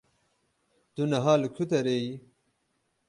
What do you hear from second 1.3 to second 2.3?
li ku derê yî?